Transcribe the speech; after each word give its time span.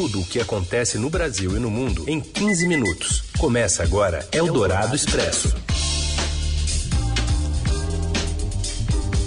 Tudo 0.00 0.20
o 0.20 0.24
que 0.24 0.38
acontece 0.38 0.96
no 0.96 1.10
Brasil 1.10 1.56
e 1.56 1.58
no 1.58 1.68
mundo 1.68 2.04
em 2.06 2.20
15 2.20 2.68
minutos. 2.68 3.24
Começa 3.36 3.82
agora 3.82 4.24
Eldorado 4.30 4.94
Expresso. 4.94 5.52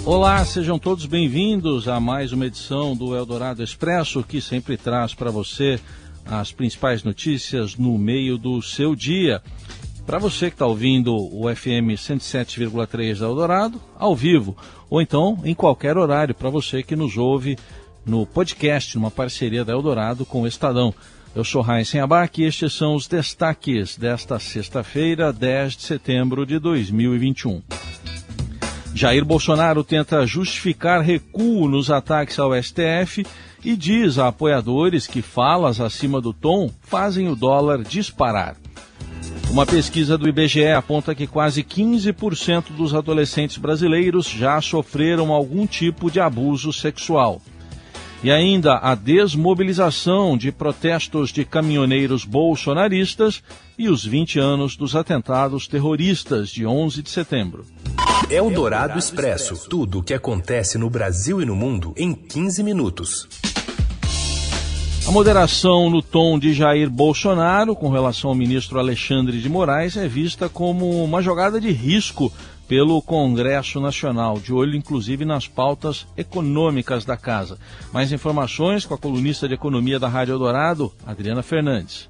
Olá, 0.06 0.42
sejam 0.46 0.78
todos 0.78 1.04
bem-vindos 1.04 1.88
a 1.88 2.00
mais 2.00 2.32
uma 2.32 2.46
edição 2.46 2.96
do 2.96 3.14
Eldorado 3.14 3.62
Expresso, 3.62 4.24
que 4.24 4.40
sempre 4.40 4.78
traz 4.78 5.12
para 5.12 5.30
você 5.30 5.78
as 6.24 6.52
principais 6.52 7.04
notícias 7.04 7.76
no 7.76 7.98
meio 7.98 8.38
do 8.38 8.62
seu 8.62 8.96
dia. 8.96 9.42
Para 10.06 10.18
você 10.18 10.46
que 10.46 10.54
está 10.54 10.66
ouvindo 10.66 11.14
o 11.14 11.54
FM 11.54 11.92
107,3 11.98 13.18
da 13.18 13.26
Eldorado, 13.26 13.78
ao 13.98 14.16
vivo, 14.16 14.56
ou 14.88 15.02
então 15.02 15.38
em 15.44 15.54
qualquer 15.54 15.98
horário, 15.98 16.34
para 16.34 16.48
você 16.48 16.82
que 16.82 16.96
nos 16.96 17.18
ouve 17.18 17.58
no 18.04 18.26
podcast, 18.26 18.96
numa 18.96 19.10
parceria 19.10 19.64
da 19.64 19.72
Eldorado 19.72 20.24
com 20.24 20.42
o 20.42 20.46
Estadão. 20.46 20.94
Eu 21.34 21.44
sou 21.44 21.62
Raíssen 21.62 22.00
Abac 22.00 22.40
e 22.40 22.44
estes 22.44 22.74
são 22.74 22.94
os 22.94 23.06
destaques 23.06 23.96
desta 23.96 24.38
sexta-feira, 24.38 25.32
10 25.32 25.76
de 25.76 25.82
setembro 25.82 26.44
de 26.44 26.58
2021. 26.58 27.62
Jair 28.94 29.24
Bolsonaro 29.24 29.82
tenta 29.82 30.26
justificar 30.26 31.00
recuo 31.00 31.66
nos 31.66 31.90
ataques 31.90 32.38
ao 32.38 32.52
STF 32.62 33.24
e 33.64 33.76
diz 33.76 34.18
a 34.18 34.28
apoiadores 34.28 35.06
que 35.06 35.22
falas 35.22 35.80
acima 35.80 36.20
do 36.20 36.32
tom 36.32 36.70
fazem 36.82 37.28
o 37.28 37.36
dólar 37.36 37.82
disparar. 37.82 38.56
Uma 39.50 39.66
pesquisa 39.66 40.18
do 40.18 40.28
IBGE 40.28 40.68
aponta 40.68 41.14
que 41.14 41.26
quase 41.26 41.62
15% 41.62 42.72
dos 42.76 42.94
adolescentes 42.94 43.56
brasileiros 43.56 44.26
já 44.26 44.60
sofreram 44.60 45.32
algum 45.32 45.66
tipo 45.66 46.10
de 46.10 46.20
abuso 46.20 46.72
sexual. 46.72 47.40
E 48.24 48.30
ainda 48.30 48.78
a 48.78 48.94
desmobilização 48.94 50.36
de 50.36 50.52
protestos 50.52 51.30
de 51.30 51.44
caminhoneiros 51.44 52.24
bolsonaristas 52.24 53.42
e 53.76 53.88
os 53.88 54.04
20 54.04 54.38
anos 54.38 54.76
dos 54.76 54.94
atentados 54.94 55.66
terroristas 55.66 56.48
de 56.50 56.64
11 56.64 57.02
de 57.02 57.10
setembro. 57.10 57.66
É 58.30 58.40
o 58.40 58.48
Dourado 58.48 58.96
Expresso. 58.96 59.68
Tudo 59.68 59.98
o 59.98 60.02
que 60.04 60.14
acontece 60.14 60.78
no 60.78 60.88
Brasil 60.88 61.42
e 61.42 61.44
no 61.44 61.56
mundo 61.56 61.92
em 61.96 62.14
15 62.14 62.62
minutos. 62.62 63.28
A 65.04 65.10
moderação 65.10 65.90
no 65.90 66.00
tom 66.00 66.38
de 66.38 66.54
Jair 66.54 66.88
Bolsonaro 66.88 67.74
com 67.74 67.88
relação 67.88 68.30
ao 68.30 68.36
ministro 68.36 68.78
Alexandre 68.78 69.40
de 69.40 69.48
Moraes 69.48 69.96
é 69.96 70.06
vista 70.06 70.48
como 70.48 71.02
uma 71.02 71.20
jogada 71.20 71.60
de 71.60 71.72
risco 71.72 72.32
pelo 72.72 73.02
Congresso 73.02 73.78
Nacional, 73.82 74.38
de 74.38 74.50
olho 74.50 74.74
inclusive 74.74 75.26
nas 75.26 75.46
pautas 75.46 76.06
econômicas 76.16 77.04
da 77.04 77.18
casa. 77.18 77.58
Mais 77.92 78.10
informações 78.12 78.86
com 78.86 78.94
a 78.94 78.98
colunista 78.98 79.46
de 79.46 79.52
economia 79.52 79.98
da 79.98 80.08
Rádio 80.08 80.32
Eldorado, 80.32 80.90
Adriana 81.04 81.42
Fernandes. 81.42 82.08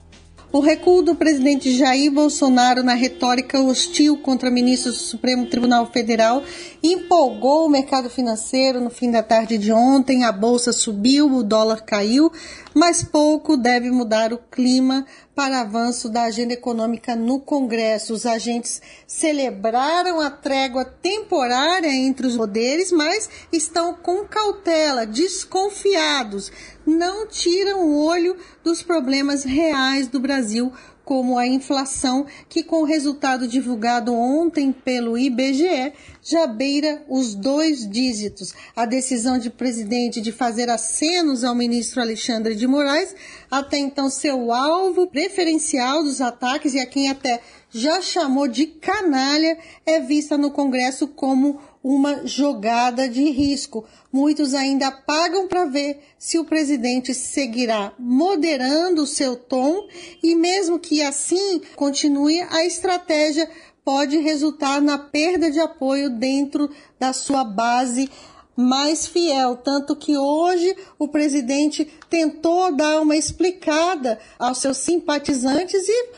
O 0.53 0.61
recuo 0.61 1.03
do 1.03 1.17
presidente 1.17 1.77
Jair 1.77 2.13
Bolsonaro 2.13 2.85
na 2.85 2.95
retórica 2.95 3.59
hostil 3.59 4.19
contra 4.19 4.53
ministros 4.53 4.97
do 4.99 5.01
Supremo 5.01 5.47
Tribunal 5.47 5.91
Federal 5.91 6.45
empolgou 6.81 7.67
o 7.67 7.71
mercado 7.71 8.09
financeiro 8.09 8.79
no 8.79 8.91
fim 8.91 9.11
da 9.11 9.23
tarde 9.23 9.59
de 9.59 9.73
ontem. 9.73 10.25
A 10.25 10.31
bolsa 10.31 10.71
subiu, 10.73 11.27
o 11.35 11.43
dólar 11.43 11.81
caiu, 11.81 12.31
mas 12.75 13.03
pouco 13.03 13.57
deve 13.57 13.91
mudar 13.91 14.33
o 14.33 14.39
clima 14.39 15.07
para 15.35 15.61
avanço 15.61 16.09
da 16.09 16.25
agenda 16.25 16.53
econômica 16.53 17.17
no 17.17 17.41
Congresso. 17.41 18.13
Os 18.13 18.27
agentes 18.27 18.81
celebraram 19.07 20.21
a 20.21 20.31
trégua 20.31 20.85
temporária 20.85 21.89
entre 21.89 22.27
os 22.27 22.37
poderes, 22.37 22.93
mas 22.93 23.29
estão 23.53 23.95
com 23.95 24.25
cautela, 24.25 25.07
desconfiados, 25.07 26.51
não 26.87 27.27
tiram 27.27 27.85
o 27.85 28.05
olho 28.05 28.37
dos 28.63 28.83
problemas 28.83 29.45
reais 29.45 30.09
do 30.09 30.21
Brasil 30.21 30.73
como 31.05 31.39
a 31.39 31.47
inflação, 31.47 32.27
que 32.49 32.63
com 32.63 32.83
o 32.83 32.85
resultado 32.85 33.49
divulgado 33.49 34.15
ontem 34.15 34.73
pelo 34.73 35.19
IBGE 35.19 35.93
já 36.23 36.47
beira 36.47 37.03
os 37.09 37.35
dois 37.35 37.89
dígitos. 37.89 38.55
A 38.75 38.87
decisão 38.87 39.39
de 39.39 39.51
presidente 39.51 40.21
de 40.21 40.33
fazer 40.33 40.71
acenos 40.71 41.45
ao 41.45 41.55
ministro 41.55 42.01
Alexandre 42.01 42.55
de 42.55 42.67
Moraes, 42.67 43.15
até 43.51 43.79
então 43.79 44.09
seu 44.09 44.53
alvo 44.53 45.07
preferencial 45.07 46.03
dos 46.03 46.21
ataques 46.21 46.75
e 46.75 46.81
a 46.81 46.87
quem 46.87 47.11
até 47.11 47.41
já 47.71 48.01
chamou 48.01 48.47
de 48.47 48.67
canalha, 48.67 49.59
é 49.87 49.99
vista 49.99 50.37
no 50.37 50.51
Congresso 50.51 51.09
como 51.09 51.59
uma 51.83 52.27
jogada 52.27 53.09
de 53.09 53.25
risco. 53.31 53.85
Muitos 54.13 54.55
ainda 54.55 54.91
pagam 54.91 55.49
para 55.49 55.65
ver 55.65 56.01
se 56.19 56.39
o 56.39 56.45
presidente 56.45 57.13
seguirá 57.15 57.93
moderando 57.99 59.03
o 59.03 59.07
seu 59.07 59.37
tom 59.37 59.89
e, 60.23 60.35
mesmo 60.35 60.79
que 60.79 61.03
assim 61.03 61.61
continue, 61.75 62.41
a 62.51 62.65
estratégia 62.65 63.49
pode 63.85 64.17
resultar 64.19 64.81
na 64.81 64.99
perda 64.99 65.51
de 65.51 65.59
apoio 65.59 66.09
dentro 66.11 66.71
da 66.99 67.13
sua 67.13 67.43
base 67.43 68.09
mais 68.57 69.07
fiel. 69.07 69.57
Tanto 69.57 69.97
que 69.97 70.17
hoje 70.17 70.77
o 70.99 71.09
presidente 71.09 71.91
tentou 72.09 72.75
dar 72.75 73.01
uma 73.01 73.17
explicada 73.17 74.19
aos 74.39 74.59
seus 74.59 74.77
simpatizantes 74.79 75.89
e 75.89 76.09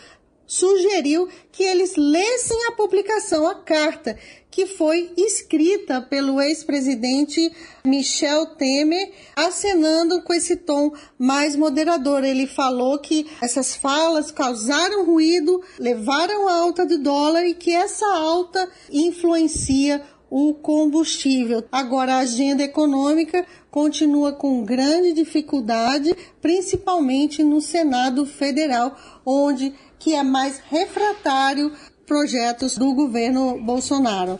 sugeriu 0.54 1.28
que 1.50 1.64
eles 1.64 1.96
lessem 1.96 2.66
a 2.66 2.72
publicação, 2.72 3.44
a 3.46 3.56
carta, 3.56 4.16
que 4.50 4.66
foi 4.66 5.12
escrita 5.16 6.00
pelo 6.00 6.40
ex-presidente 6.40 7.50
Michel 7.84 8.46
Temer, 8.54 9.10
acenando 9.34 10.22
com 10.22 10.32
esse 10.32 10.54
tom 10.54 10.92
mais 11.18 11.56
moderador. 11.56 12.22
Ele 12.22 12.46
falou 12.46 13.00
que 13.00 13.26
essas 13.42 13.74
falas 13.74 14.30
causaram 14.30 15.04
ruído, 15.04 15.60
levaram 15.76 16.46
a 16.46 16.54
alta 16.54 16.86
do 16.86 16.98
dólar 16.98 17.44
e 17.44 17.54
que 17.54 17.72
essa 17.72 18.06
alta 18.06 18.70
influencia 18.92 20.04
o 20.30 20.54
combustível. 20.54 21.64
Agora, 21.70 22.14
a 22.14 22.18
agenda 22.18 22.62
econômica 22.62 23.46
continua 23.70 24.32
com 24.32 24.64
grande 24.64 25.12
dificuldade, 25.12 26.14
principalmente 26.40 27.42
no 27.42 27.60
Senado 27.60 28.24
Federal, 28.24 28.96
onde 29.24 29.72
que 30.04 30.14
é 30.14 30.22
mais 30.22 30.60
refratário 30.70 31.72
projetos 32.06 32.76
do 32.76 32.92
governo 32.92 33.58
Bolsonaro. 33.64 34.38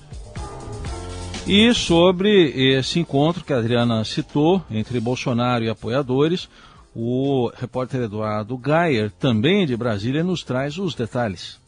E 1.46 1.72
sobre 1.72 2.50
esse 2.76 3.00
encontro 3.00 3.42
que 3.42 3.52
a 3.52 3.56
Adriana 3.56 4.04
citou 4.04 4.62
entre 4.70 5.00
Bolsonaro 5.00 5.64
e 5.64 5.70
apoiadores, 5.70 6.50
o 6.94 7.50
repórter 7.54 8.02
Eduardo 8.02 8.58
Gayer, 8.58 9.10
também 9.12 9.66
de 9.66 9.74
Brasília, 9.74 10.22
nos 10.22 10.44
traz 10.44 10.76
os 10.76 10.94
detalhes. 10.94 11.58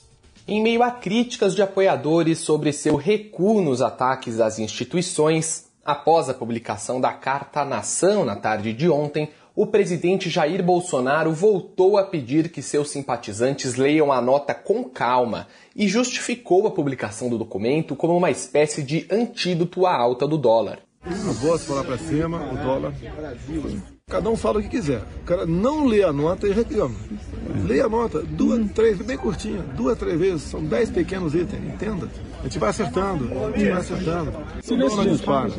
Em 0.47 0.63
meio 0.63 0.83
a 0.83 0.91
críticas 0.91 1.55
de 1.55 1.63
apoiadores 1.63 2.39
sobre 2.41 2.75
seu 2.75 2.97
recuo 2.97 3.63
nos 3.63 3.81
ataques 3.81 4.41
às 4.41 4.59
instituições, 4.59 5.69
após 5.83 6.29
a 6.29 6.35
publicação 6.35 7.01
da 7.01 7.15
Carta 7.15 7.63
à 7.63 7.65
Nação 7.65 8.27
na 8.27 8.37
tarde 8.37 8.75
de 8.75 8.91
ontem, 8.91 9.31
o 9.57 9.67
presidente 9.67 10.29
Jair 10.29 10.63
Bolsonaro 10.63 11.33
voltou 11.33 11.97
a 11.97 12.05
pedir 12.05 12.51
que 12.51 12.61
seus 12.61 12.91
simpatizantes 12.91 13.77
leiam 13.77 14.13
a 14.13 14.21
nota 14.21 14.53
com 14.53 14.85
calma 14.85 15.49
e 15.75 15.89
justificou 15.89 16.67
a 16.67 16.71
publicação 16.71 17.31
do 17.31 17.39
documento 17.39 17.97
como 17.97 18.15
uma 18.15 18.31
espécie 18.31 18.83
de 18.83 19.07
antídoto 19.11 19.87
à 19.87 19.97
alta 19.97 20.29
do 20.29 20.37
dólar. 20.37 20.81
A 21.03 21.33
bolsa 21.41 21.65
falar 21.65 21.85
para 21.85 21.97
cima, 21.97 22.53
o 22.53 22.57
dólar. 22.57 22.93
Cada 24.09 24.29
um 24.29 24.37
fala 24.37 24.59
o 24.59 24.63
que 24.63 24.69
quiser. 24.69 25.01
O 25.23 25.25
cara 25.25 25.47
não 25.47 25.87
lê 25.87 26.03
a 26.03 26.13
nota 26.13 26.47
e 26.47 26.53
reclama. 26.53 26.97
Lê 27.67 27.81
a 27.81 27.89
nota, 27.89 28.23
duas, 28.23 28.71
três, 28.73 28.99
bem 28.99 29.17
curtinha, 29.17 29.63
duas, 29.75 29.97
três 29.97 30.19
vezes, 30.19 30.43
são 30.43 30.63
dez 30.63 30.91
pequenos 30.91 31.35
itens, 31.35 31.65
entenda. 31.65 32.11
A 32.41 32.43
gente 32.43 32.59
vai 32.59 32.71
acertando, 32.71 33.25
a 33.33 33.59
gente 33.59 33.71
vai 33.71 33.81
acertando. 33.81 34.33
O 34.69 34.77
dólar 34.77 35.09
dispara. 35.09 35.51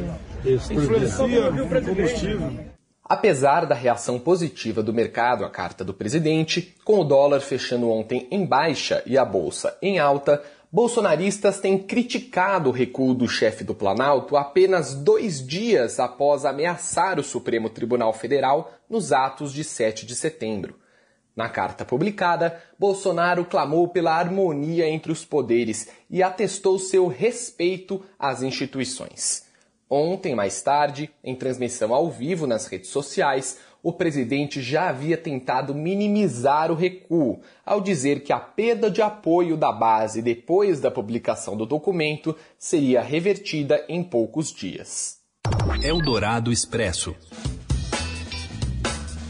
Influencia 0.46 1.50
o 1.50 1.86
combustível. 1.86 2.77
Apesar 3.10 3.66
da 3.66 3.74
reação 3.74 4.20
positiva 4.20 4.84
do 4.84 4.94
mercado 4.94 5.46
à 5.46 5.50
carta 5.50 5.82
do 5.82 5.94
presidente, 5.94 6.76
com 6.84 7.00
o 7.00 7.06
dólar 7.06 7.40
fechando 7.40 7.90
ontem 7.90 8.28
em 8.30 8.46
baixa 8.46 9.02
e 9.06 9.18
a 9.18 9.24
bolsa 9.24 9.78
em 9.82 9.98
alta, 9.98 10.44
bolsonaristas 10.70 11.62
têm 11.62 11.78
criticado 11.78 12.68
o 12.68 12.74
recuo 12.74 13.14
do 13.14 13.26
chefe 13.26 13.64
do 13.64 13.74
Planalto 13.74 14.36
apenas 14.36 14.94
dois 14.94 15.46
dias 15.46 16.02
após 16.02 16.44
ameaçar 16.44 17.18
o 17.18 17.24
Supremo 17.24 17.70
Tribunal 17.70 18.12
Federal 18.12 18.74
nos 18.90 19.14
atos 19.14 19.54
de 19.54 19.64
7 19.64 20.06
de 20.06 20.14
setembro. 20.14 20.76
Na 21.34 21.48
carta 21.48 21.86
publicada, 21.86 22.62
Bolsonaro 22.78 23.46
clamou 23.46 23.88
pela 23.88 24.18
harmonia 24.18 24.90
entre 24.90 25.14
os 25.14 25.24
poderes 25.24 25.88
e 26.10 26.22
atestou 26.22 26.78
seu 26.78 27.08
respeito 27.08 28.04
às 28.20 28.42
instituições. 28.42 29.47
Ontem, 29.90 30.36
mais 30.36 30.62
tarde, 30.62 31.10
em 31.24 31.34
transmissão 31.34 31.94
ao 31.94 32.12
vivo 32.12 32.46
nas 32.46 32.68
redes 32.68 32.90
sociais, 32.90 33.58
o 33.82 33.94
presidente 33.94 34.62
já 34.62 34.90
havia 34.90 35.16
tentado 35.16 35.74
minimizar 35.74 36.70
o 36.70 36.76
recuo 36.76 37.40
ao 37.66 37.80
dizer 37.80 38.22
que 38.22 38.34
a 38.34 38.40
perda 38.40 38.92
de 38.92 39.02
apoio 39.02 39.56
da 39.56 39.72
base 39.72 40.22
depois 40.22 40.82
da 40.82 40.92
publicação 40.92 41.56
do 41.56 41.66
documento 41.66 42.36
seria 42.58 43.02
revertida 43.02 43.86
em 43.88 44.04
poucos 44.04 44.52
dias. 44.52 45.20
Eldorado 45.82 46.52
Expresso. 46.52 47.16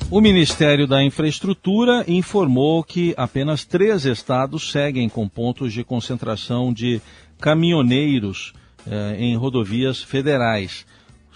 O 0.10 0.20
Ministério 0.20 0.88
da 0.88 1.04
Infraestrutura 1.04 2.04
informou 2.08 2.84
que 2.84 3.14
apenas 3.16 3.64
três 3.64 4.06
estados 4.06 4.72
seguem 4.72 5.08
com 5.08 5.28
pontos 5.28 5.72
de 5.72 5.84
concentração 5.84 6.74
de 6.74 7.00
caminhoneiros 7.40 8.54
eh, 8.86 9.16
em 9.18 9.36
rodovias 9.36 10.02
federais: 10.02 10.86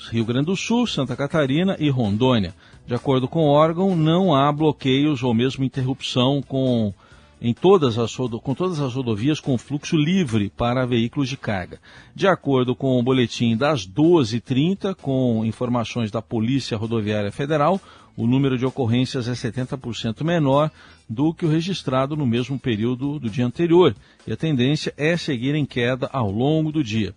Rio 0.10 0.26
Grande 0.26 0.48
do 0.48 0.56
Sul, 0.56 0.86
Santa 0.86 1.16
Catarina 1.16 1.76
e 1.80 1.90
Rondônia. 1.90 2.54
De 2.86 2.96
acordo 2.96 3.28
com 3.28 3.46
o 3.46 3.52
órgão, 3.52 3.96
não 3.96 4.36
há 4.36 4.52
bloqueios 4.52 5.24
ou 5.24 5.34
mesmo 5.34 5.64
interrupção 5.64 6.42
com 6.42 6.94
em 7.42 7.54
todas 7.56 7.98
as, 7.98 8.16
com 8.16 8.54
todas 8.54 8.80
as 8.80 8.94
rodovias 8.94 9.40
com 9.40 9.58
fluxo 9.58 9.98
livre 9.98 10.52
para 10.56 10.86
veículos 10.86 11.28
de 11.28 11.36
carga. 11.36 11.80
De 12.14 12.28
acordo 12.28 12.76
com 12.76 13.00
o 13.00 13.04
boletim 13.04 13.58
das 13.58 13.88
12h30, 13.88 14.96
com 14.96 15.44
informações 15.44 16.12
da 16.12 16.22
Polícia 16.22 16.78
Rodoviária 16.78 17.32
Federal, 17.32 17.82
o 18.22 18.28
número 18.28 18.56
de 18.56 18.64
ocorrências 18.64 19.28
é 19.28 19.32
70% 19.32 20.24
menor 20.24 20.70
do 21.10 21.34
que 21.34 21.44
o 21.44 21.50
registrado 21.50 22.16
no 22.16 22.28
mesmo 22.28 22.60
período 22.60 23.18
do 23.18 23.28
dia 23.28 23.48
anterior, 23.48 23.96
e 24.28 24.32
a 24.32 24.38
tendência 24.38 24.94
é 24.96 25.18
seguir 25.18 25.56
em 25.56 25.66
queda 25.66 26.08
ao 26.14 26.30
longo 26.30 26.72
do 26.72 26.84
dia. 26.84 27.16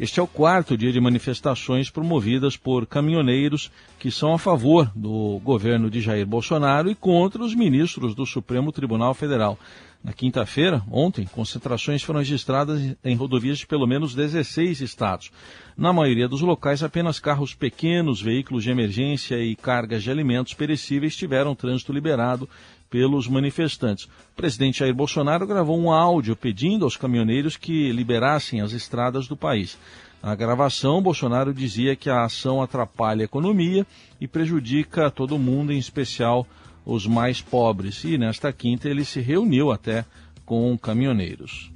Este 0.00 0.18
é 0.18 0.22
o 0.22 0.26
quarto 0.26 0.78
dia 0.78 0.90
de 0.90 0.98
manifestações 0.98 1.90
promovidas 1.90 2.56
por 2.56 2.86
caminhoneiros 2.86 3.70
que 3.98 4.10
são 4.10 4.32
a 4.32 4.38
favor 4.38 4.90
do 4.96 5.38
governo 5.44 5.90
de 5.90 6.00
Jair 6.00 6.26
Bolsonaro 6.26 6.90
e 6.90 6.94
contra 6.94 7.44
os 7.44 7.54
ministros 7.54 8.14
do 8.14 8.24
Supremo 8.24 8.72
Tribunal 8.72 9.12
Federal. 9.12 9.58
Na 10.02 10.14
quinta-feira, 10.14 10.82
ontem, 10.90 11.26
concentrações 11.26 12.02
foram 12.02 12.20
registradas 12.20 12.96
em 13.04 13.14
rodovias 13.14 13.58
de 13.58 13.66
pelo 13.66 13.86
menos 13.86 14.14
16 14.14 14.80
estados. 14.80 15.30
Na 15.76 15.92
maioria 15.92 16.26
dos 16.26 16.40
locais, 16.40 16.82
apenas 16.82 17.20
carros 17.20 17.52
pequenos, 17.52 18.22
veículos 18.22 18.64
de 18.64 18.70
emergência 18.70 19.38
e 19.44 19.54
cargas 19.54 20.02
de 20.02 20.10
alimentos 20.10 20.54
perecíveis 20.54 21.14
tiveram 21.14 21.54
trânsito 21.54 21.92
liberado 21.92 22.48
pelos 22.90 23.28
manifestantes. 23.28 24.04
O 24.04 24.36
presidente 24.36 24.80
Jair 24.80 24.92
Bolsonaro 24.92 25.46
gravou 25.46 25.78
um 25.78 25.92
áudio 25.92 26.34
pedindo 26.34 26.84
aos 26.84 26.96
caminhoneiros 26.96 27.56
que 27.56 27.92
liberassem 27.92 28.60
as 28.60 28.72
estradas 28.72 29.28
do 29.28 29.36
país. 29.36 29.78
Na 30.22 30.34
gravação, 30.34 31.00
Bolsonaro 31.00 31.54
dizia 31.54 31.96
que 31.96 32.10
a 32.10 32.24
ação 32.24 32.60
atrapalha 32.60 33.22
a 33.22 33.24
economia 33.24 33.86
e 34.20 34.28
prejudica 34.28 35.10
todo 35.10 35.38
mundo, 35.38 35.72
em 35.72 35.78
especial 35.78 36.46
os 36.84 37.06
mais 37.06 37.40
pobres. 37.40 38.04
E 38.04 38.18
nesta 38.18 38.52
quinta 38.52 38.88
ele 38.88 39.04
se 39.04 39.20
reuniu 39.20 39.70
até 39.70 40.04
com 40.44 40.76
caminhoneiros. 40.76 41.70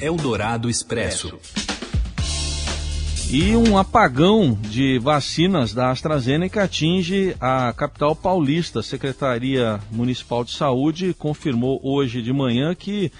Eldorado 0.00 0.70
Expresso. 0.70 1.38
E 3.32 3.54
um 3.54 3.78
apagão 3.78 4.58
de 4.60 4.98
vacinas 4.98 5.72
da 5.72 5.92
AstraZeneca 5.92 6.64
atinge 6.64 7.36
a 7.40 7.72
capital 7.72 8.16
paulista. 8.16 8.80
A 8.80 8.82
Secretaria 8.82 9.78
Municipal 9.92 10.42
de 10.42 10.50
Saúde 10.50 11.14
confirmou 11.16 11.78
hoje 11.80 12.22
de 12.22 12.32
manhã 12.32 12.74
que 12.74 13.12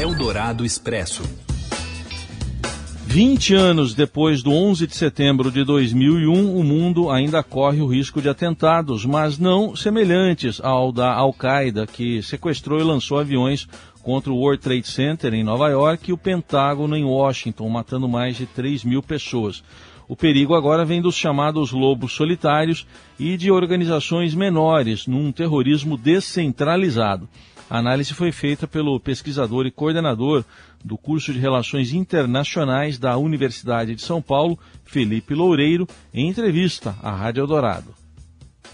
Eldorado 0.00 0.64
Expresso. 0.64 1.24
20 3.06 3.52
anos 3.52 3.94
depois 3.94 4.44
do 4.44 4.52
11 4.52 4.86
de 4.86 4.94
setembro 4.94 5.50
de 5.50 5.64
2001, 5.64 6.56
o 6.56 6.62
mundo 6.62 7.10
ainda 7.10 7.42
corre 7.42 7.80
o 7.80 7.86
risco 7.88 8.22
de 8.22 8.28
atentados, 8.28 9.04
mas 9.04 9.40
não 9.40 9.74
semelhantes 9.74 10.60
ao 10.62 10.92
da 10.92 11.12
Al-Qaeda, 11.12 11.84
que 11.84 12.22
sequestrou 12.22 12.78
e 12.78 12.84
lançou 12.84 13.18
aviões 13.18 13.66
contra 14.00 14.30
o 14.30 14.36
World 14.36 14.62
Trade 14.62 14.86
Center 14.86 15.34
em 15.34 15.42
Nova 15.42 15.68
York 15.68 16.08
e 16.08 16.12
o 16.12 16.16
Pentágono 16.16 16.96
em 16.96 17.04
Washington, 17.04 17.68
matando 17.68 18.08
mais 18.08 18.36
de 18.36 18.46
3 18.46 18.84
mil 18.84 19.02
pessoas. 19.02 19.64
O 20.08 20.16
perigo 20.16 20.54
agora 20.54 20.86
vem 20.86 21.02
dos 21.02 21.14
chamados 21.14 21.70
lobos 21.70 22.14
solitários 22.14 22.86
e 23.18 23.36
de 23.36 23.50
organizações 23.50 24.34
menores, 24.34 25.06
num 25.06 25.30
terrorismo 25.30 25.98
descentralizado. 25.98 27.28
A 27.68 27.78
análise 27.78 28.14
foi 28.14 28.32
feita 28.32 28.66
pelo 28.66 28.98
pesquisador 28.98 29.66
e 29.66 29.70
coordenador 29.70 30.42
do 30.82 30.96
curso 30.96 31.30
de 31.30 31.38
Relações 31.38 31.92
Internacionais 31.92 32.98
da 32.98 33.18
Universidade 33.18 33.94
de 33.94 34.00
São 34.00 34.22
Paulo, 34.22 34.58
Felipe 34.82 35.34
Loureiro, 35.34 35.86
em 36.14 36.26
entrevista 36.28 36.96
à 37.02 37.14
Rádio 37.14 37.42
Eldorado 37.42 38.07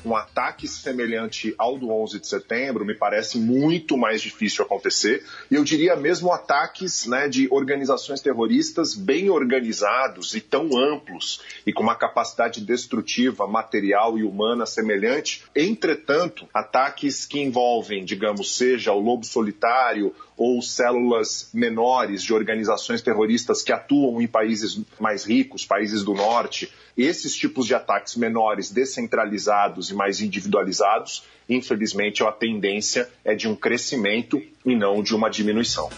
um 0.05 0.15
ataque 0.15 0.69
semelhante 0.69 1.55
ao 1.57 1.79
do 1.79 1.91
11 1.91 2.21
de 2.21 2.27
setembro 2.27 2.85
me 2.85 2.95
parece 2.95 3.39
muito 3.39 3.97
mais 3.97 4.21
difícil 4.21 4.65
acontecer. 4.65 5.25
E 5.51 5.55
eu 5.55 5.65
diria 5.65 5.97
mesmo 5.97 6.33
ataques 6.33 7.07
né, 7.07 7.29
de 7.29 7.49
organizações 7.51 8.21
terroristas 8.21 8.95
bem 8.95 9.31
organizados 9.31 10.35
e 10.35 10.41
tão 10.41 10.77
amplos 10.77 11.41
e 11.67 11.73
com 11.73 11.83
uma 11.83 11.95
capacidade 11.95 12.61
destrutiva 12.61 13.47
material 13.47 14.19
e 14.19 14.25
humana 14.25 14.67
semelhante. 14.67 15.45
Entretanto, 15.55 16.47
ataques 16.53 17.25
que 17.25 17.41
envolvem, 17.41 18.05
digamos, 18.05 18.57
seja 18.57 18.93
o 18.93 19.01
lobo 19.01 19.25
solitário 19.25 20.15
ou 20.37 20.61
células 20.61 21.49
menores 21.55 22.23
de 22.23 22.35
organizações 22.35 23.01
terroristas 23.01 23.63
que 23.63 23.73
atuam 23.73 24.21
em 24.21 24.27
países 24.27 24.81
mais 24.99 25.25
ricos, 25.25 25.65
países 25.65 26.03
do 26.03 26.13
norte, 26.13 26.71
esses 26.97 27.35
tipos 27.35 27.67
de 27.67 27.75
ataques 27.75 28.17
menores, 28.17 28.71
descentralizados 28.71 29.91
e 29.91 29.95
mais 29.95 30.21
individualizados, 30.21 31.25
infelizmente 31.49 32.23
a 32.23 32.31
tendência 32.31 33.09
é 33.25 33.35
de 33.35 33.49
um 33.49 33.55
crescimento 33.55 34.41
e 34.65 34.77
não 34.77 35.03
de 35.03 35.15
uma 35.15 35.29
diminuição. 35.29 35.91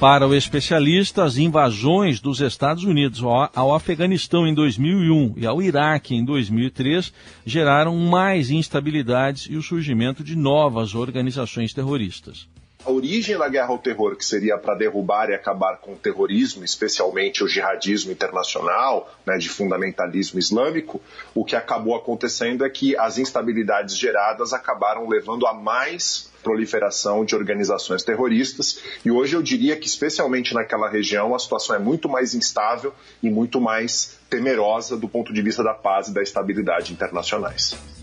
Para 0.00 0.26
o 0.26 0.34
especialista, 0.34 1.22
as 1.22 1.36
invasões 1.36 2.20
dos 2.20 2.40
Estados 2.40 2.84
Unidos 2.84 3.22
ao 3.54 3.74
Afeganistão 3.74 4.46
em 4.46 4.52
2001 4.52 5.34
e 5.36 5.46
ao 5.46 5.62
Iraque 5.62 6.14
em 6.14 6.24
2003 6.24 7.12
geraram 7.46 7.96
mais 7.96 8.50
instabilidades 8.50 9.46
e 9.48 9.56
o 9.56 9.62
surgimento 9.62 10.24
de 10.24 10.36
novas 10.36 10.94
organizações 10.94 11.72
terroristas 11.72 12.48
a 12.84 12.90
origem 12.90 13.38
da 13.38 13.48
guerra 13.48 13.68
ao 13.68 13.78
terror, 13.78 14.16
que 14.16 14.24
seria 14.24 14.58
para 14.58 14.74
derrubar 14.74 15.30
e 15.30 15.34
acabar 15.34 15.78
com 15.78 15.92
o 15.92 15.96
terrorismo, 15.96 16.64
especialmente 16.64 17.42
o 17.42 17.48
jihadismo 17.48 18.12
internacional, 18.12 19.10
né, 19.24 19.38
de 19.38 19.48
fundamentalismo 19.48 20.38
islâmico, 20.38 21.00
o 21.34 21.44
que 21.44 21.56
acabou 21.56 21.96
acontecendo 21.96 22.64
é 22.64 22.70
que 22.70 22.96
as 22.96 23.18
instabilidades 23.18 23.96
geradas 23.96 24.52
acabaram 24.52 25.08
levando 25.08 25.46
a 25.46 25.54
mais 25.54 26.30
proliferação 26.42 27.24
de 27.24 27.34
organizações 27.34 28.04
terroristas. 28.04 28.78
E 29.02 29.10
hoje 29.10 29.34
eu 29.34 29.42
diria 29.42 29.76
que, 29.76 29.86
especialmente 29.86 30.52
naquela 30.52 30.90
região, 30.90 31.34
a 31.34 31.38
situação 31.38 31.74
é 31.74 31.78
muito 31.78 32.06
mais 32.06 32.34
instável 32.34 32.92
e 33.22 33.30
muito 33.30 33.60
mais 33.60 34.18
temerosa 34.28 34.96
do 34.96 35.08
ponto 35.08 35.32
de 35.32 35.40
vista 35.40 35.64
da 35.64 35.72
paz 35.72 36.08
e 36.08 36.12
da 36.14 36.22
estabilidade 36.22 36.92
internacionais. 36.92 37.93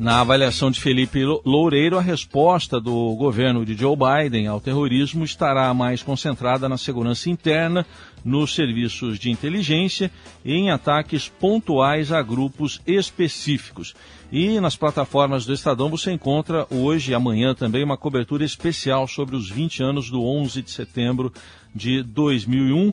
Na 0.00 0.22
avaliação 0.22 0.70
de 0.70 0.80
Felipe 0.80 1.22
Loureiro, 1.44 1.98
a 1.98 2.00
resposta 2.00 2.80
do 2.80 3.14
governo 3.16 3.66
de 3.66 3.76
Joe 3.76 3.94
Biden 3.94 4.46
ao 4.46 4.58
terrorismo 4.58 5.24
estará 5.24 5.74
mais 5.74 6.02
concentrada 6.02 6.70
na 6.70 6.78
segurança 6.78 7.28
interna, 7.28 7.84
nos 8.24 8.54
serviços 8.54 9.18
de 9.18 9.30
inteligência 9.30 10.10
e 10.42 10.54
em 10.54 10.70
ataques 10.70 11.28
pontuais 11.28 12.12
a 12.12 12.22
grupos 12.22 12.80
específicos. 12.86 13.94
E 14.32 14.58
nas 14.58 14.74
plataformas 14.74 15.44
do 15.44 15.52
Estadão 15.52 15.90
você 15.90 16.10
encontra 16.10 16.66
hoje 16.70 17.12
e 17.12 17.14
amanhã 17.14 17.54
também 17.54 17.84
uma 17.84 17.98
cobertura 17.98 18.42
especial 18.42 19.06
sobre 19.06 19.36
os 19.36 19.50
20 19.50 19.82
anos 19.82 20.08
do 20.08 20.24
11 20.24 20.62
de 20.62 20.70
setembro 20.70 21.30
de 21.74 22.02
2001, 22.02 22.90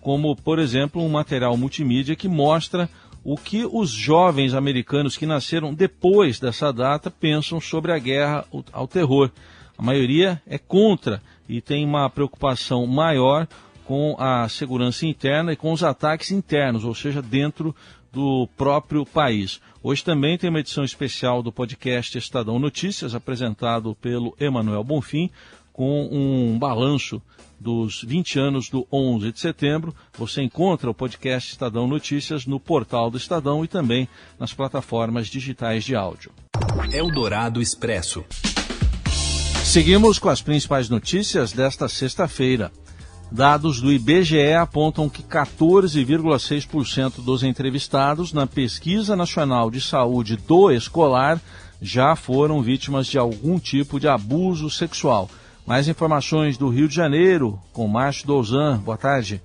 como, 0.00 0.34
por 0.34 0.58
exemplo, 0.58 1.04
um 1.04 1.10
material 1.10 1.54
multimídia 1.58 2.16
que 2.16 2.26
mostra 2.26 2.88
o 3.30 3.36
que 3.36 3.68
os 3.70 3.90
jovens 3.90 4.54
americanos 4.54 5.14
que 5.14 5.26
nasceram 5.26 5.74
depois 5.74 6.40
dessa 6.40 6.72
data 6.72 7.10
pensam 7.10 7.60
sobre 7.60 7.92
a 7.92 7.98
guerra 7.98 8.46
ao 8.72 8.88
terror. 8.88 9.30
A 9.76 9.82
maioria 9.82 10.40
é 10.46 10.56
contra 10.56 11.20
e 11.46 11.60
tem 11.60 11.84
uma 11.84 12.08
preocupação 12.08 12.86
maior 12.86 13.46
com 13.84 14.16
a 14.18 14.48
segurança 14.48 15.04
interna 15.04 15.52
e 15.52 15.56
com 15.56 15.70
os 15.72 15.84
ataques 15.84 16.30
internos, 16.30 16.86
ou 16.86 16.94
seja, 16.94 17.20
dentro 17.20 17.76
do 18.10 18.48
próprio 18.56 19.04
país. 19.04 19.60
Hoje 19.82 20.02
também 20.02 20.38
tem 20.38 20.48
uma 20.48 20.60
edição 20.60 20.82
especial 20.82 21.42
do 21.42 21.52
podcast 21.52 22.16
Estadão 22.16 22.58
Notícias, 22.58 23.14
apresentado 23.14 23.94
pelo 24.00 24.34
Emanuel 24.40 24.82
Bonfim, 24.82 25.30
com 25.78 26.08
um 26.10 26.58
balanço 26.58 27.22
dos 27.56 28.02
20 28.02 28.36
anos 28.36 28.68
do 28.68 28.84
11 28.92 29.30
de 29.30 29.38
setembro. 29.38 29.94
Você 30.18 30.42
encontra 30.42 30.90
o 30.90 30.94
podcast 30.94 31.52
Estadão 31.52 31.86
Notícias 31.86 32.46
no 32.46 32.58
portal 32.58 33.12
do 33.12 33.16
Estadão 33.16 33.64
e 33.64 33.68
também 33.68 34.08
nas 34.40 34.52
plataformas 34.52 35.28
digitais 35.28 35.84
de 35.84 35.94
áudio. 35.94 36.32
Eldorado 36.92 37.62
Expresso. 37.62 38.24
Seguimos 39.62 40.18
com 40.18 40.28
as 40.28 40.42
principais 40.42 40.88
notícias 40.88 41.52
desta 41.52 41.88
sexta-feira. 41.88 42.72
Dados 43.30 43.80
do 43.80 43.92
IBGE 43.92 44.54
apontam 44.54 45.08
que 45.08 45.22
14,6% 45.22 47.22
dos 47.22 47.44
entrevistados 47.44 48.32
na 48.32 48.48
Pesquisa 48.48 49.14
Nacional 49.14 49.70
de 49.70 49.80
Saúde 49.80 50.36
do 50.36 50.72
Escolar 50.72 51.40
já 51.80 52.16
foram 52.16 52.62
vítimas 52.62 53.06
de 53.06 53.16
algum 53.16 53.60
tipo 53.60 54.00
de 54.00 54.08
abuso 54.08 54.68
sexual. 54.68 55.30
Mais 55.68 55.86
informações 55.86 56.56
do 56.56 56.70
Rio 56.70 56.88
de 56.88 56.94
Janeiro 56.94 57.60
com 57.74 57.86
Márcio 57.86 58.26
Douzan. 58.26 58.78
Boa 58.78 58.96
tarde. 58.96 59.38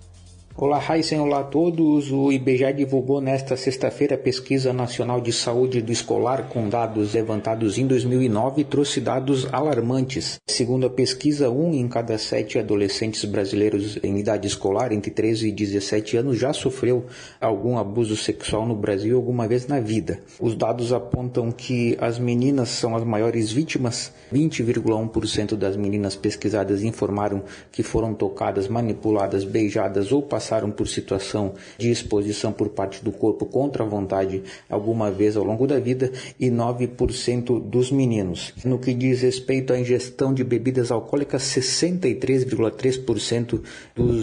Olá, 0.55 0.77
Raíssen, 0.77 1.19
olá 1.19 1.39
a 1.39 1.43
todos. 1.43 2.11
O 2.11 2.31
IBGE 2.31 2.73
divulgou 2.73 3.19
nesta 3.19 3.57
sexta-feira 3.57 4.13
a 4.13 4.19
Pesquisa 4.19 4.71
Nacional 4.71 5.19
de 5.19 5.33
Saúde 5.33 5.81
do 5.81 5.91
Escolar 5.91 6.47
com 6.47 6.69
dados 6.69 7.15
levantados 7.15 7.79
em 7.79 7.87
2009 7.87 8.61
e 8.61 8.63
trouxe 8.63 9.01
dados 9.01 9.51
alarmantes. 9.51 10.39
Segundo 10.47 10.85
a 10.85 10.91
pesquisa, 10.91 11.49
um 11.49 11.73
em 11.73 11.87
cada 11.87 12.19
sete 12.19 12.59
adolescentes 12.59 13.25
brasileiros 13.25 13.97
em 14.03 14.19
idade 14.19 14.47
escolar, 14.47 14.91
entre 14.91 15.09
13 15.09 15.49
e 15.49 15.51
17 15.51 16.17
anos, 16.17 16.37
já 16.37 16.53
sofreu 16.53 17.07
algum 17.41 17.79
abuso 17.79 18.15
sexual 18.15 18.67
no 18.67 18.75
Brasil 18.75 19.17
alguma 19.17 19.47
vez 19.47 19.65
na 19.65 19.79
vida. 19.79 20.19
Os 20.39 20.55
dados 20.55 20.93
apontam 20.93 21.51
que 21.51 21.97
as 21.99 22.19
meninas 22.19 22.69
são 22.69 22.95
as 22.95 23.03
maiores 23.03 23.51
vítimas. 23.51 24.13
20,1% 24.31 25.55
das 25.55 25.75
meninas 25.75 26.15
pesquisadas 26.15 26.83
informaram 26.83 27.41
que 27.71 27.81
foram 27.81 28.13
tocadas, 28.13 28.67
manipuladas, 28.67 29.43
beijadas 29.43 30.11
ou 30.11 30.21
passadas 30.21 30.42
passaram 30.43 30.69
por 30.69 30.89
situação 30.89 31.53
de 31.77 31.89
exposição 31.89 32.51
por 32.51 32.67
parte 32.67 33.01
do 33.01 33.13
corpo 33.13 33.45
contra 33.45 33.83
a 33.83 33.87
vontade 33.87 34.43
alguma 34.69 35.09
vez 35.09 35.37
ao 35.37 35.43
longo 35.45 35.65
da 35.65 35.79
vida 35.79 36.11
e 36.37 36.49
9% 36.49 37.61
dos 37.61 37.89
meninos. 37.89 38.53
No 38.65 38.77
que 38.77 38.93
diz 38.93 39.21
respeito 39.21 39.71
à 39.71 39.79
ingestão 39.79 40.33
de 40.33 40.43
bebidas 40.43 40.91
alcoólicas, 40.91 41.43
63,3% 41.43 43.61
dos 43.95 44.17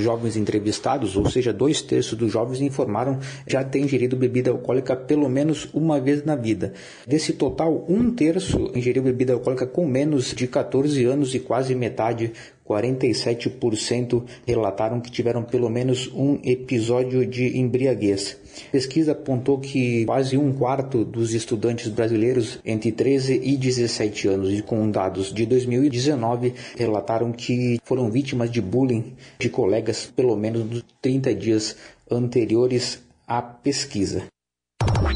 jovens 0.00 0.36
entrevistados, 0.36 1.16
ou 1.16 1.28
seja, 1.28 1.52
dois 1.52 1.82
terços 1.82 2.16
dos 2.16 2.30
jovens 2.30 2.60
informaram 2.60 3.18
já 3.44 3.64
ter 3.64 3.80
ingerido 3.80 4.16
bebida 4.16 4.52
alcoólica 4.52 4.94
pelo 4.94 5.28
menos 5.28 5.68
uma 5.74 6.00
vez 6.00 6.24
na 6.24 6.36
vida. 6.36 6.72
Desse 7.04 7.32
total, 7.32 7.84
um 7.88 8.12
terço 8.12 8.70
ingeriu 8.76 9.02
bebida 9.02 9.32
alcoólica 9.32 9.66
com 9.66 9.84
menos 9.84 10.32
de 10.32 10.46
14 10.46 11.04
anos 11.04 11.34
e 11.34 11.40
quase 11.40 11.74
metade 11.74 12.32
47% 12.68 14.24
relataram 14.46 15.00
que 15.00 15.10
tiveram 15.10 15.42
pelo 15.42 15.68
menos 15.68 16.10
um 16.14 16.38
episódio 16.42 17.26
de 17.26 17.58
embriaguez. 17.58 18.38
A 18.68 18.70
pesquisa 18.72 19.12
apontou 19.12 19.58
que 19.58 20.04
quase 20.06 20.36
um 20.36 20.52
quarto 20.52 21.04
dos 21.04 21.34
estudantes 21.34 21.88
brasileiros 21.88 22.58
entre 22.64 22.92
13 22.92 23.40
e 23.42 23.56
17 23.56 24.28
anos, 24.28 24.52
e 24.52 24.62
com 24.62 24.90
dados 24.90 25.32
de 25.32 25.44
2019, 25.44 26.54
relataram 26.76 27.32
que 27.32 27.78
foram 27.84 28.10
vítimas 28.10 28.50
de 28.50 28.60
bullying 28.60 29.14
de 29.38 29.48
colegas 29.48 30.10
pelo 30.14 30.36
menos 30.36 30.64
nos 30.64 30.84
30 31.02 31.34
dias 31.34 31.76
anteriores 32.10 33.02
à 33.26 33.42
pesquisa. 33.42 34.24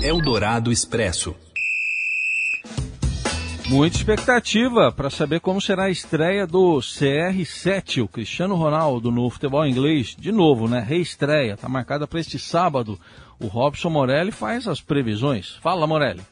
Eldorado 0.03 0.71
Expresso. 0.71 1.35
Muita 3.71 3.99
expectativa 3.99 4.91
para 4.91 5.11
saber 5.11 5.41
como 5.41 5.61
será 5.61 5.85
a 5.85 5.91
estreia 5.91 6.47
do 6.47 6.79
CR7, 6.79 8.03
o 8.03 8.09
Cristiano 8.09 8.55
Ronaldo, 8.55 9.11
no 9.11 9.29
futebol 9.29 9.67
inglês. 9.67 10.17
De 10.19 10.33
novo, 10.33 10.67
né? 10.67 10.81
Reestreia. 10.81 11.53
Está 11.53 11.69
marcada 11.69 12.07
para 12.07 12.19
este 12.19 12.39
sábado. 12.39 12.99
O 13.39 13.47
Robson 13.47 13.91
Morelli 13.91 14.33
faz 14.33 14.67
as 14.67 14.81
previsões. 14.81 15.57
Fala, 15.61 15.87
Morelli. 15.87 16.23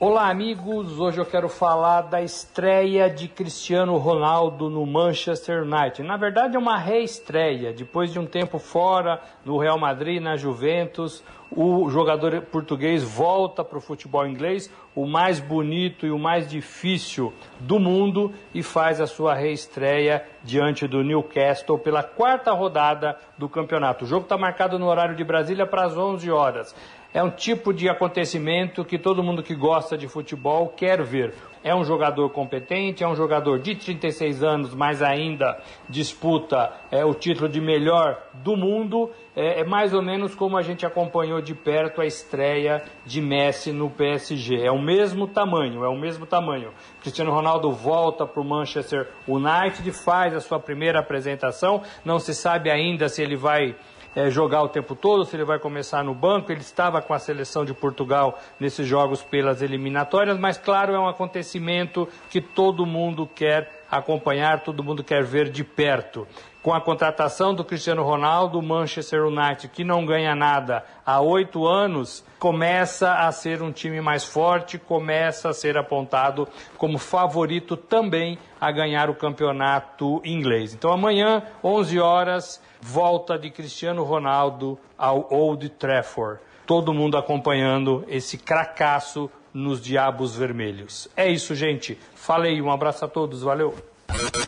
Olá, 0.00 0.30
amigos. 0.30 1.00
Hoje 1.00 1.18
eu 1.18 1.26
quero 1.26 1.48
falar 1.48 2.02
da 2.02 2.22
estreia 2.22 3.10
de 3.10 3.26
Cristiano 3.26 3.96
Ronaldo 3.96 4.70
no 4.70 4.86
Manchester 4.86 5.64
United. 5.64 6.04
Na 6.04 6.16
verdade, 6.16 6.54
é 6.54 6.58
uma 6.58 6.78
reestreia. 6.78 7.72
Depois 7.72 8.12
de 8.12 8.16
um 8.20 8.24
tempo 8.24 8.60
fora 8.60 9.20
no 9.44 9.58
Real 9.58 9.76
Madrid, 9.76 10.22
na 10.22 10.36
Juventus, 10.36 11.24
o 11.50 11.90
jogador 11.90 12.42
português 12.42 13.02
volta 13.02 13.64
para 13.64 13.78
o 13.78 13.80
futebol 13.80 14.24
inglês, 14.24 14.70
o 14.94 15.04
mais 15.04 15.40
bonito 15.40 16.06
e 16.06 16.12
o 16.12 16.18
mais 16.18 16.48
difícil 16.48 17.32
do 17.58 17.80
mundo, 17.80 18.32
e 18.54 18.62
faz 18.62 19.00
a 19.00 19.06
sua 19.06 19.34
reestreia 19.34 20.24
diante 20.44 20.86
do 20.86 21.02
Newcastle 21.02 21.76
pela 21.76 22.04
quarta 22.04 22.52
rodada 22.52 23.18
do 23.36 23.48
campeonato. 23.48 24.04
O 24.04 24.08
jogo 24.08 24.22
está 24.22 24.38
marcado 24.38 24.78
no 24.78 24.86
horário 24.86 25.16
de 25.16 25.24
Brasília 25.24 25.66
para 25.66 25.86
as 25.86 25.96
11 25.96 26.30
horas. 26.30 26.74
É 27.12 27.22
um 27.22 27.30
tipo 27.30 27.72
de 27.72 27.88
acontecimento 27.88 28.84
que 28.84 28.98
todo 28.98 29.22
mundo 29.22 29.42
que 29.42 29.54
gosta 29.54 29.96
de 29.96 30.06
futebol 30.06 30.68
quer 30.68 31.02
ver. 31.02 31.32
É 31.64 31.74
um 31.74 31.82
jogador 31.82 32.28
competente, 32.30 33.02
é 33.02 33.08
um 33.08 33.16
jogador 33.16 33.58
de 33.58 33.74
36 33.74 34.42
anos, 34.42 34.74
mas 34.74 35.02
ainda 35.02 35.58
disputa 35.88 36.70
é, 36.90 37.04
o 37.06 37.14
título 37.14 37.48
de 37.48 37.62
melhor 37.62 38.22
do 38.34 38.54
mundo. 38.56 39.10
É, 39.34 39.60
é, 39.60 39.64
mais 39.64 39.94
ou 39.94 40.02
menos 40.02 40.34
como 40.34 40.58
a 40.58 40.62
gente 40.62 40.84
acompanhou 40.84 41.40
de 41.40 41.54
perto 41.54 42.02
a 42.02 42.06
estreia 42.06 42.84
de 43.06 43.22
Messi 43.22 43.72
no 43.72 43.88
PSG. 43.88 44.62
É 44.62 44.70
o 44.70 44.80
mesmo 44.80 45.26
tamanho, 45.26 45.84
é 45.84 45.88
o 45.88 45.96
mesmo 45.96 46.26
tamanho. 46.26 46.72
Cristiano 47.00 47.32
Ronaldo 47.32 47.72
volta 47.72 48.26
para 48.26 48.40
o 48.40 48.44
Manchester 48.44 49.08
United, 49.26 49.90
faz 49.92 50.34
a 50.34 50.40
sua 50.40 50.60
primeira 50.60 51.00
apresentação. 51.00 51.82
Não 52.04 52.18
se 52.18 52.34
sabe 52.34 52.70
ainda 52.70 53.08
se 53.08 53.22
ele 53.22 53.34
vai 53.34 53.74
é, 54.14 54.30
jogar 54.30 54.62
o 54.62 54.68
tempo 54.68 54.94
todo, 54.94 55.24
se 55.24 55.36
ele 55.36 55.44
vai 55.44 55.58
começar 55.58 56.02
no 56.02 56.14
banco. 56.14 56.50
Ele 56.50 56.60
estava 56.60 57.00
com 57.00 57.14
a 57.14 57.18
seleção 57.18 57.64
de 57.64 57.74
Portugal 57.74 58.38
nesses 58.58 58.86
jogos 58.86 59.22
pelas 59.22 59.62
eliminatórias, 59.62 60.38
mas 60.38 60.58
claro, 60.58 60.94
é 60.94 60.98
um 60.98 61.08
acontecimento 61.08 62.08
que 62.30 62.40
todo 62.40 62.86
mundo 62.86 63.26
quer 63.26 63.84
acompanhar, 63.90 64.60
todo 64.60 64.84
mundo 64.84 65.02
quer 65.02 65.24
ver 65.24 65.50
de 65.50 65.64
perto. 65.64 66.26
Com 66.68 66.74
a 66.74 66.82
contratação 66.82 67.54
do 67.54 67.64
Cristiano 67.64 68.02
Ronaldo, 68.02 68.58
o 68.58 68.62
Manchester 68.62 69.24
United, 69.24 69.68
que 69.68 69.82
não 69.82 70.04
ganha 70.04 70.34
nada 70.34 70.84
há 71.02 71.18
oito 71.18 71.66
anos, 71.66 72.22
começa 72.38 73.10
a 73.10 73.32
ser 73.32 73.62
um 73.62 73.72
time 73.72 74.02
mais 74.02 74.22
forte, 74.22 74.76
começa 74.76 75.48
a 75.48 75.54
ser 75.54 75.78
apontado 75.78 76.46
como 76.76 76.98
favorito 76.98 77.74
também 77.74 78.38
a 78.60 78.70
ganhar 78.70 79.08
o 79.08 79.14
campeonato 79.14 80.20
inglês. 80.22 80.74
Então 80.74 80.92
amanhã, 80.92 81.42
11 81.64 81.98
horas, 82.00 82.62
volta 82.82 83.38
de 83.38 83.48
Cristiano 83.48 84.04
Ronaldo 84.04 84.78
ao 84.98 85.26
Old 85.32 85.70
Trafford. 85.70 86.38
Todo 86.66 86.92
mundo 86.92 87.16
acompanhando 87.16 88.04
esse 88.08 88.36
cracaço 88.36 89.30
nos 89.54 89.80
Diabos 89.80 90.36
Vermelhos. 90.36 91.08
É 91.16 91.30
isso, 91.30 91.54
gente. 91.54 91.98
Falei, 92.14 92.60
um 92.60 92.70
abraço 92.70 93.06
a 93.06 93.08
todos, 93.08 93.40
valeu. 93.40 93.74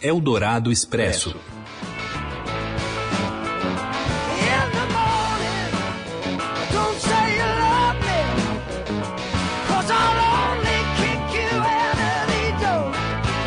Eldorado 0.02 0.70
Expresso. 0.70 1.34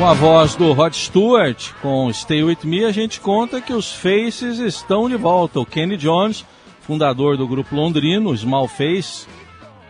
Com 0.03 0.10
a 0.10 0.13
voz 0.13 0.53
do 0.55 0.74
Rod 0.74 0.93
Stewart, 0.93 1.72
com 1.81 2.12
Stay 2.12 2.43
With 2.43 2.57
Me, 2.65 2.83
a 2.83 2.91
gente 2.91 3.22
conta 3.22 3.62
que 3.62 3.72
os 3.72 3.93
Faces 3.93 4.60
estão 4.60 5.07
de 5.07 5.15
volta. 5.15 5.62
O 5.62 5.65
Kenny 5.65 5.95
Jones, 5.95 6.45
fundador 6.81 7.38
do 7.38 7.48
grupo 7.48 7.74
londrino 7.74 8.36
Small 8.36 8.67
Face, 8.67 9.25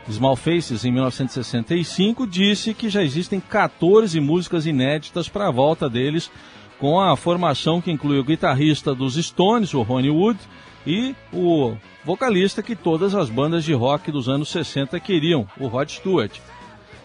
Small 0.08 0.36
Faces, 0.36 0.86
em 0.86 0.92
1965, 0.92 2.28
disse 2.28 2.76
que 2.76 2.92
já 2.92 3.02
existem 3.02 3.40
14 3.40 4.20
músicas 4.20 4.68
inéditas 4.68 5.28
para 5.28 5.48
a 5.48 5.52
volta 5.52 5.90
deles, 5.90 6.30
com 6.78 7.02
a 7.02 7.18
formação 7.18 7.82
que 7.82 7.90
inclui 7.90 8.20
o 8.20 8.24
guitarrista 8.24 8.94
dos 8.94 9.16
Stones, 9.16 9.74
o 9.74 9.82
Ronnie 9.82 10.12
Wood, 10.12 10.40
e 10.86 11.16
o 11.34 11.76
vocalista 12.06 12.62
que 12.62 12.76
todas 12.76 13.16
as 13.16 13.32
bandas 13.32 13.64
de 13.64 13.74
rock 13.74 14.12
dos 14.12 14.30
anos 14.30 14.50
60 14.50 15.00
queriam, 15.00 15.48
o 15.60 15.66
Rod 15.66 15.90
Stewart. 15.90 16.38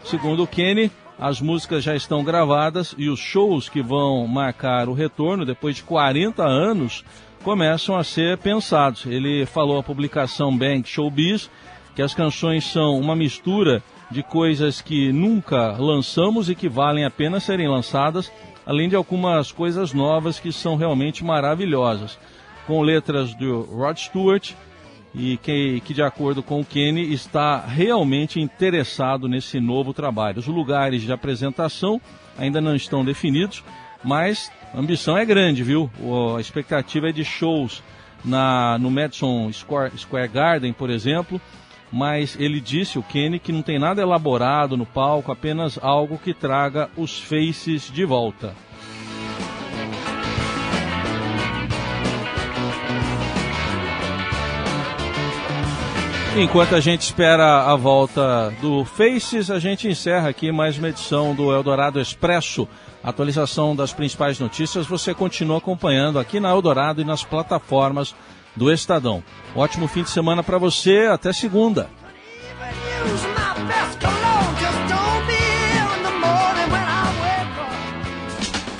Segundo 0.05 0.43
o 0.43 0.47
Kenny, 0.47 0.91
as 1.19 1.41
músicas 1.41 1.83
já 1.83 1.97
estão 1.97 2.23
gravadas 2.23 2.95
e 2.97 3.09
os 3.09 3.19
shows 3.19 3.69
que 3.69 3.83
vão 3.83 4.27
marcar 4.27 4.89
o 4.89 4.93
retorno 4.93 5.45
depois 5.45 5.77
de 5.77 5.83
40 5.83 6.45
anos 6.45 7.05
começam 7.43 7.97
a 7.97 8.05
ser 8.05 8.39
pensados. 8.39 9.05
Ele 9.05 9.45
falou 9.45 9.79
à 9.79 9.83
publicação 9.83 10.57
Bank 10.57 10.89
Showbiz 10.89 11.51
que 11.97 12.03
as 12.03 12.15
canções 12.15 12.65
são 12.65 12.99
uma 12.99 13.17
mistura 13.17 13.83
de 14.09 14.23
coisas 14.23 14.81
que 14.81 15.13
nunca 15.13 15.73
lançamos 15.73 16.49
e 16.49 16.55
que 16.55 16.69
valem 16.69 17.05
a 17.05 17.11
pena 17.11 17.41
serem 17.41 17.69
lançadas, 17.69 18.31
além 18.65 18.89
de 18.89 18.95
algumas 18.95 19.51
coisas 19.51 19.93
novas 19.93 20.39
que 20.39 20.53
são 20.53 20.77
realmente 20.77 21.25
maravilhosas, 21.25 22.17
com 22.67 22.81
letras 22.81 23.35
do 23.35 23.63
Rod 23.63 23.99
Stewart 23.99 24.53
e 25.19 25.37
que, 25.37 25.81
que 25.81 25.93
de 25.93 26.01
acordo 26.01 26.45
com 26.45 26.61
o 26.61 26.65
Kenny 26.65 27.13
está 27.13 27.59
realmente 27.67 28.41
interessado 28.41 29.29
nesse 29.29 29.59
novo 29.59 29.93
trabalho. 29.93 30.39
Os 30.39 30.47
lugares 30.47 31.03
de 31.03 31.13
apresentação 31.13 32.01
ainda 32.39 32.61
não 32.61 32.77
estão 32.77 33.05
definidos, 33.05 33.65
mas 34.05 34.51
a 34.73 34.79
ambição 34.79 35.19
é 35.19 35.25
grande, 35.25 35.65
viu? 35.65 35.91
A 36.37 36.41
expectativa 36.41 37.09
é 37.09 37.13
de 37.13 37.25
shows 37.25 37.83
na, 38.25 38.79
no 38.79 38.93
Madison 38.93 39.53
Square, 39.53 39.99
Square 39.99 40.29
Garden, 40.29 40.73
por 40.73 40.89
exemplo, 40.89 41.41
mas 41.91 42.37
ele 42.39 42.61
disse, 42.61 42.97
o 42.97 43.03
Kenny, 43.03 43.41
que 43.41 43.51
não 43.51 43.63
tem 43.63 43.79
nada 43.79 44.01
elaborado 44.01 44.77
no 44.77 44.87
palco, 44.87 45.33
apenas 45.33 45.81
algo 45.83 46.17
que 46.17 46.33
traga 46.33 46.89
os 46.97 47.19
faces 47.19 47.91
de 47.91 48.05
volta. 48.05 48.55
Enquanto 56.41 56.77
a 56.77 56.81
gente 56.81 57.03
espera 57.03 57.65
a 57.65 57.75
volta 57.75 58.55
do 58.61 58.85
Faces, 58.85 59.51
a 59.51 59.59
gente 59.59 59.89
encerra 59.89 60.29
aqui 60.29 60.53
mais 60.53 60.79
uma 60.79 60.89
edição 60.89 61.35
do 61.35 61.53
Eldorado 61.53 62.01
Expresso. 62.01 62.69
Atualização 63.03 63.75
das 63.75 63.93
principais 63.93 64.39
notícias 64.39 64.87
você 64.87 65.13
continua 65.13 65.59
acompanhando 65.59 66.17
aqui 66.17 66.39
na 66.39 66.51
Eldorado 66.51 67.01
e 67.01 67.05
nas 67.05 67.25
plataformas 67.25 68.15
do 68.55 68.73
Estadão. 68.73 69.21
Ótimo 69.53 69.89
fim 69.89 70.05
de 70.05 70.11
semana 70.11 70.41
para 70.45 70.59
você, 70.59 71.09
até 71.11 71.33
segunda. 71.33 71.91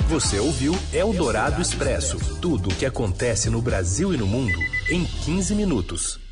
Você 0.07 0.39
ouviu 0.39 0.73
Eldorado 0.93 1.61
Expresso 1.61 2.17
tudo 2.39 2.69
o 2.69 2.75
que 2.75 2.85
acontece 2.85 3.49
no 3.49 3.61
Brasil 3.61 4.13
e 4.13 4.17
no 4.17 4.25
mundo 4.25 4.57
em 4.89 5.03
15 5.03 5.53
minutos. 5.55 6.28